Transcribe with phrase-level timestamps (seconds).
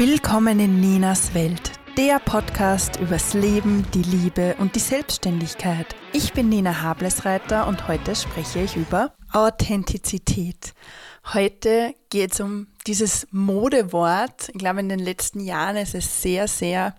[0.00, 5.94] Willkommen in Ninas Welt, der Podcast übers Leben, die Liebe und die Selbstständigkeit.
[6.14, 10.72] Ich bin Nina Hablesreiter und heute spreche ich über Authentizität.
[11.34, 14.48] Heute geht es um dieses Modewort.
[14.48, 16.94] Ich glaube, in den letzten Jahren ist es sehr, sehr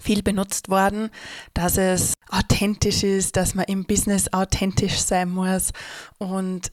[0.00, 1.10] viel benutzt worden,
[1.54, 5.70] dass es authentisch ist, dass man im Business authentisch sein muss.
[6.18, 6.72] Und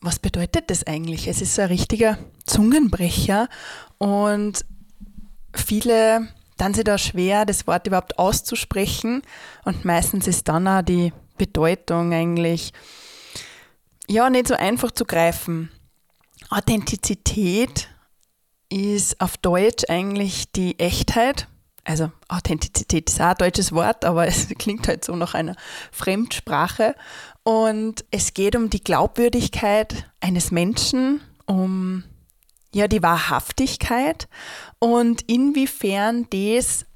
[0.00, 1.26] was bedeutet das eigentlich?
[1.26, 3.48] Es ist so ein richtiger Zungenbrecher
[3.98, 4.64] und
[5.54, 9.22] viele dann sich da schwer, das Wort überhaupt auszusprechen
[9.64, 12.72] und meistens ist dann auch die Bedeutung eigentlich
[14.08, 15.70] ja nicht so einfach zu greifen.
[16.50, 17.88] Authentizität
[18.68, 21.48] ist auf Deutsch eigentlich die Echtheit.
[21.84, 25.56] Also Authentizität ist auch ein deutsches Wort, aber es klingt halt so nach einer
[25.90, 26.94] Fremdsprache.
[27.42, 32.04] Und es geht um die Glaubwürdigkeit eines Menschen, um
[32.74, 34.28] ja die Wahrhaftigkeit
[34.78, 36.86] und inwiefern das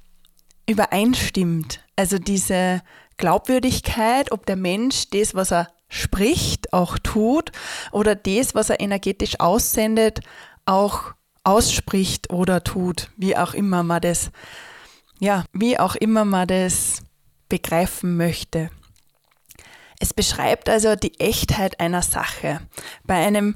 [0.66, 1.80] übereinstimmt.
[1.96, 2.82] Also diese
[3.16, 7.52] Glaubwürdigkeit, ob der Mensch das, was er spricht, auch tut
[7.92, 10.20] oder das, was er energetisch aussendet,
[10.64, 14.30] auch ausspricht oder tut, wie auch immer man das,
[15.20, 17.02] ja, wie auch immer man das
[17.48, 18.70] begreifen möchte.
[20.00, 22.60] Es beschreibt also die Echtheit einer Sache.
[23.04, 23.54] Bei einem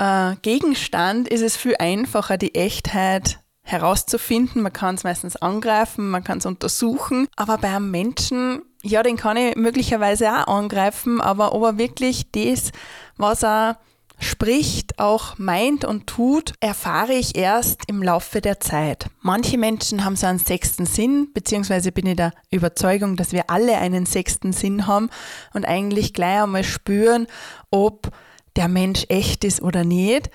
[0.00, 4.62] äh, Gegenstand ist es viel einfacher, die Echtheit herauszufinden.
[4.62, 7.28] Man kann es meistens angreifen, man kann es untersuchen.
[7.36, 12.32] Aber bei einem Menschen, ja, den kann ich möglicherweise auch angreifen, aber ob er wirklich
[12.32, 12.72] das,
[13.16, 13.78] was er
[14.18, 19.06] spricht, auch meint und tut, erfahre ich erst im Laufe der Zeit.
[19.22, 23.78] Manche Menschen haben so einen sechsten Sinn, beziehungsweise bin ich der Überzeugung, dass wir alle
[23.78, 25.08] einen sechsten Sinn haben
[25.54, 27.28] und eigentlich gleich einmal spüren,
[27.70, 28.10] ob
[28.56, 30.30] der Mensch echt ist oder nicht.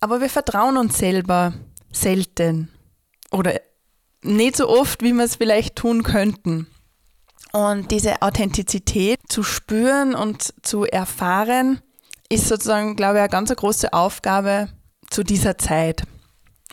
[0.00, 1.54] Aber wir vertrauen uns selber
[1.92, 2.70] selten
[3.30, 3.60] oder
[4.22, 6.66] nicht so oft, wie wir es vielleicht tun könnten.
[7.52, 11.80] Und diese Authentizität zu spüren und zu erfahren,
[12.28, 14.68] ist sozusagen, glaube ich, eine ganz große Aufgabe
[15.10, 16.02] zu dieser Zeit.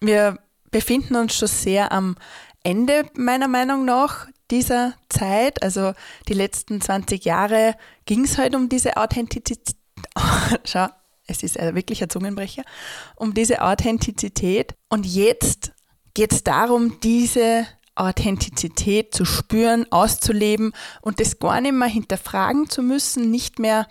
[0.01, 0.39] Wir
[0.71, 2.15] befinden uns schon sehr am
[2.63, 5.61] Ende, meiner Meinung nach, dieser Zeit.
[5.63, 5.93] Also
[6.27, 7.75] die letzten 20 Jahre
[8.05, 9.75] ging es halt um diese Authentizität
[10.65, 10.87] schau,
[11.27, 12.63] es ist wirklich ein Zungenbrecher,
[13.15, 14.75] um diese Authentizität.
[14.89, 15.71] Und jetzt
[16.13, 22.81] geht es darum, diese Authentizität zu spüren, auszuleben und das gar nicht mehr hinterfragen zu
[22.81, 23.87] müssen, nicht mehr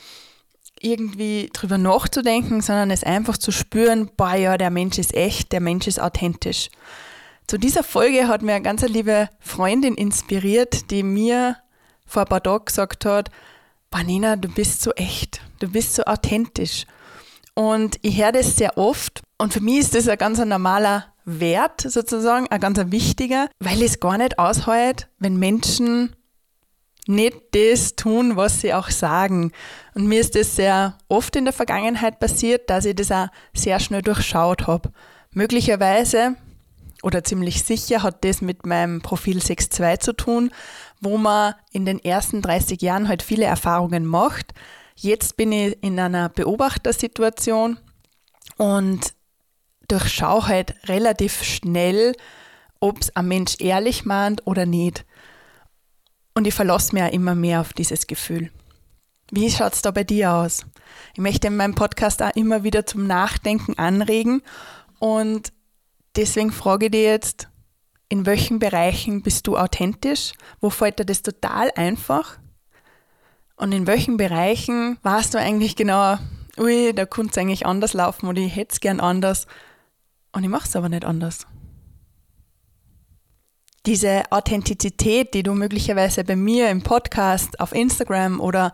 [0.80, 5.60] irgendwie drüber nachzudenken, sondern es einfach zu spüren, boah ja, der Mensch ist echt, der
[5.60, 6.70] Mensch ist authentisch.
[7.46, 11.56] Zu dieser Folge hat mir eine ganz liebe Freundin inspiriert, die mir
[12.06, 13.30] vor ein paar Tagen gesagt hat,
[13.90, 16.86] Banina, du bist so echt, du bist so authentisch.
[17.54, 19.22] Und ich höre das sehr oft.
[19.38, 24.00] Und für mich ist das ein ganz normaler Wert sozusagen, ein ganz wichtiger, weil es
[24.00, 26.16] gar nicht aushält, wenn Menschen
[27.06, 29.52] nicht das tun, was sie auch sagen.
[29.94, 33.80] Und mir ist das sehr oft in der Vergangenheit passiert, dass ich das auch sehr
[33.80, 34.90] schnell durchschaut habe.
[35.32, 36.36] Möglicherweise
[37.02, 40.50] oder ziemlich sicher hat das mit meinem Profil 6.2 zu tun,
[41.00, 44.52] wo man in den ersten 30 Jahren halt viele Erfahrungen macht.
[45.02, 47.78] Jetzt bin ich in einer Beobachtersituation
[48.58, 49.14] und
[49.88, 52.14] durchschaue halt relativ schnell,
[52.80, 55.06] ob es ein Mensch ehrlich meint oder nicht.
[56.34, 58.50] Und ich verlasse mir auch immer mehr auf dieses Gefühl.
[59.30, 60.66] Wie schaut es da bei dir aus?
[61.14, 64.42] Ich möchte in meinem Podcast auch immer wieder zum Nachdenken anregen
[64.98, 65.50] und
[66.14, 67.48] deswegen frage ich dich jetzt,
[68.10, 70.34] in welchen Bereichen bist du authentisch?
[70.60, 72.38] Wo fällt dir das total einfach?
[73.60, 76.16] Und in welchen Bereichen weißt du eigentlich genau,
[76.56, 79.46] ui, da könnte es eigentlich anders laufen oder ich hätte es gern anders
[80.32, 81.46] und ich mache es aber nicht anders.
[83.84, 88.72] Diese Authentizität, die du möglicherweise bei mir im Podcast, auf Instagram oder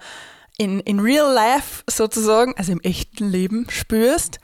[0.56, 4.38] in, in real life sozusagen, also im echten Leben spürst,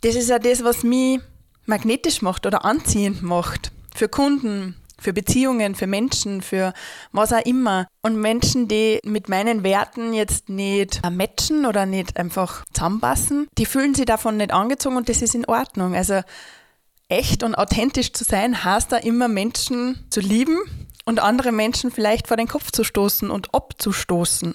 [0.00, 1.20] das ist ja das, was mich
[1.66, 3.72] magnetisch macht oder anziehend macht.
[3.94, 6.72] Für Kunden, für Beziehungen, für Menschen, für
[7.12, 7.86] was auch immer.
[8.02, 13.94] Und Menschen, die mit meinen Werten jetzt nicht matchen oder nicht einfach zusammenpassen, die fühlen
[13.94, 15.94] sich davon nicht angezogen und das ist in Ordnung.
[15.94, 16.20] Also
[17.08, 20.58] echt und authentisch zu sein, heißt da immer Menschen zu lieben
[21.04, 24.54] und andere Menschen vielleicht vor den Kopf zu stoßen und abzustoßen.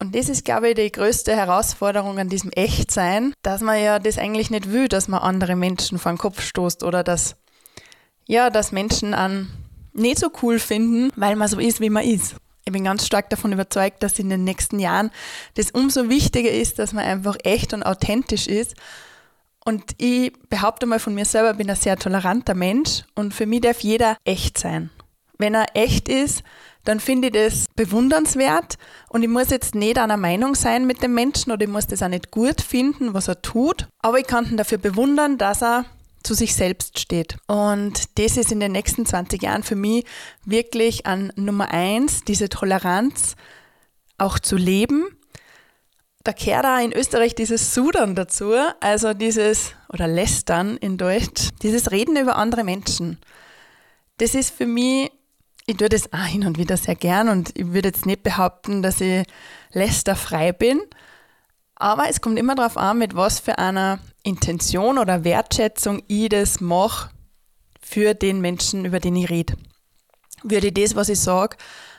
[0.00, 4.18] Und das ist, glaube ich, die größte Herausforderung an diesem Echtsein, dass man ja das
[4.18, 7.36] eigentlich nicht will, dass man andere Menschen vor den Kopf stoßt oder dass,
[8.26, 9.48] ja, dass Menschen an
[9.92, 12.36] nicht so cool finden, weil man so ist, wie man ist.
[12.64, 15.10] Ich bin ganz stark davon überzeugt, dass in den nächsten Jahren
[15.54, 18.74] das umso wichtiger ist, dass man einfach echt und authentisch ist
[19.64, 23.62] Und ich behaupte mal von mir selber, bin ein sehr toleranter Mensch und für mich
[23.62, 24.90] darf jeder echt sein.
[25.38, 26.42] Wenn er echt ist,
[26.84, 28.76] dann finde ich das bewundernswert
[29.08, 32.02] und ich muss jetzt nicht einer Meinung sein mit dem Menschen oder ich muss das
[32.02, 35.86] auch nicht gut finden, was er tut, aber ich kann ihn dafür bewundern, dass er
[36.24, 37.36] zu sich selbst steht.
[37.46, 40.04] Und das ist in den nächsten 20 Jahren für mich
[40.44, 43.36] wirklich an Nummer eins, diese Toleranz
[44.18, 45.04] auch zu leben.
[46.24, 51.90] Da kehrt auch in Österreich dieses Sudern dazu, also dieses, oder Lästern in Deutsch, dieses
[51.90, 53.18] Reden über andere Menschen.
[54.16, 55.10] Das ist für mich
[55.66, 58.82] ich tue das auch hin und wieder sehr gern und ich würde jetzt nicht behaupten,
[58.82, 59.24] dass ich
[59.72, 60.80] lästerfrei bin.
[61.76, 66.60] Aber es kommt immer darauf an, mit was für einer Intention oder Wertschätzung ich das
[66.60, 67.10] mache
[67.80, 69.56] für den Menschen, über den ich rede.
[70.42, 71.56] Würde ich das, was ich sage,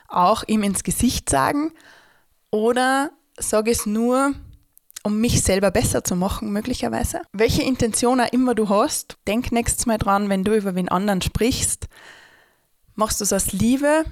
[0.07, 1.71] auch ihm ins Gesicht sagen
[2.51, 4.33] oder sage es nur,
[5.03, 7.21] um mich selber besser zu machen, möglicherweise?
[7.33, 11.21] Welche Intention auch immer du hast, denk nächstes Mal dran, wenn du über wen anderen
[11.21, 11.87] sprichst,
[12.97, 14.05] Machst du es aus Liebe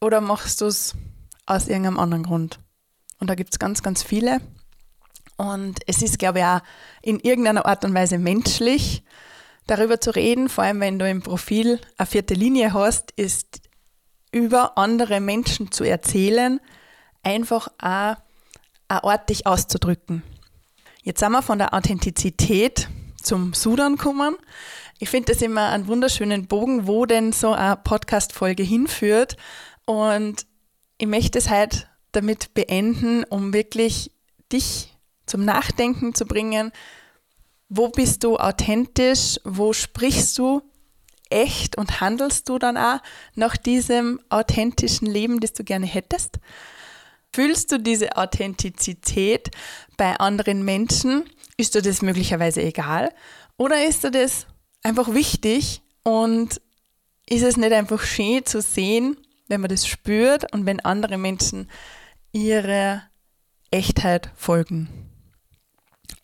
[0.00, 0.96] oder machst du es
[1.46, 2.58] aus irgendeinem anderen Grund?
[3.20, 4.40] Und da gibt es ganz, ganz viele.
[5.36, 6.60] Und es ist, glaube ich, auch
[7.02, 9.02] in irgendeiner Art und Weise menschlich,
[9.66, 13.62] darüber zu reden, vor allem wenn du im Profil eine vierte Linie hast, ist
[14.30, 16.60] über andere Menschen zu erzählen,
[17.22, 18.16] einfach auch
[18.88, 20.22] ein Ort, dich auszudrücken.
[21.02, 22.88] Jetzt sind wir von der Authentizität
[23.22, 24.36] zum Sudan gekommen.
[24.98, 29.36] Ich finde das immer einen wunderschönen Bogen, wo denn so eine Podcast-Folge hinführt.
[29.86, 30.46] Und
[30.98, 34.12] ich möchte es halt damit beenden, um wirklich
[34.52, 34.93] dich
[35.26, 36.72] zum Nachdenken zu bringen.
[37.68, 39.38] Wo bist du authentisch?
[39.44, 40.62] Wo sprichst du
[41.30, 43.00] echt und handelst du dann auch
[43.34, 46.38] nach diesem authentischen Leben, das du gerne hättest?
[47.32, 49.50] Fühlst du diese Authentizität
[49.96, 51.24] bei anderen Menschen?
[51.56, 53.12] Ist dir das möglicherweise egal?
[53.56, 54.46] Oder ist dir das
[54.82, 56.60] einfach wichtig und
[57.28, 59.16] ist es nicht einfach schön zu sehen,
[59.48, 61.70] wenn man das spürt und wenn andere Menschen
[62.32, 63.02] ihrer
[63.70, 65.03] Echtheit folgen.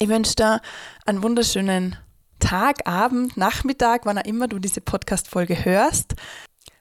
[0.03, 0.63] Ich wünsche dir
[1.05, 1.95] einen wunderschönen
[2.39, 6.15] Tag, Abend, Nachmittag, wann auch immer du diese Podcast-Folge hörst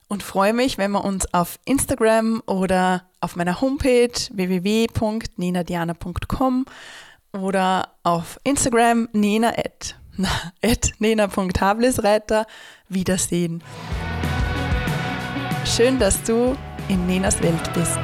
[0.07, 6.65] und freue mich, wenn wir uns auf Instagram oder auf meiner Homepage www.nenadiana.com
[7.33, 9.51] oder auf Instagram nena@
[10.99, 12.45] nena.hablisreiter
[12.87, 13.61] wiedersehen.
[15.65, 16.55] Schön, dass du
[16.87, 17.99] in Nenas Welt bist.